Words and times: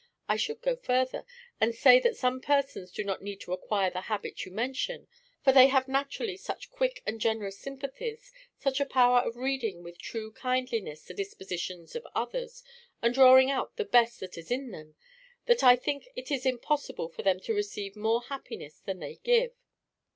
I 0.27 0.35
should 0.35 0.63
go 0.63 0.75
further, 0.75 1.25
and 1.59 1.75
say 1.75 1.99
that 1.99 2.17
some 2.17 2.41
persons 2.41 2.91
do 2.91 3.03
not 3.03 3.21
need 3.21 3.39
to 3.41 3.53
acquire 3.53 3.91
the 3.91 4.01
habit 4.01 4.43
you 4.43 4.51
mention, 4.51 5.07
for 5.43 5.51
they 5.51 5.67
have 5.67 5.87
naturally 5.87 6.37
such 6.37 6.71
quick 6.71 7.03
and 7.05 7.21
generous 7.21 7.59
sympathies, 7.59 8.31
such 8.57 8.79
a 8.79 8.85
power 8.87 9.19
of 9.19 9.35
reading 9.35 9.83
with 9.83 9.99
true 9.99 10.31
kindliness 10.33 11.03
the 11.03 11.13
dispositions 11.13 11.95
of 11.95 12.07
others, 12.15 12.63
and 13.03 13.13
drawing 13.13 13.51
out 13.51 13.75
the 13.75 13.85
best 13.85 14.19
that 14.21 14.39
is 14.39 14.49
in 14.49 14.71
them, 14.71 14.95
that 15.45 15.63
I 15.63 15.75
think 15.75 16.07
it 16.15 16.31
is 16.31 16.47
impossible 16.47 17.07
for 17.09 17.21
them 17.21 17.39
to 17.41 17.53
receive 17.53 17.95
more 17.95 18.23
happiness 18.23 18.79
than 18.79 18.97
they 18.97 19.17
give. 19.17 19.53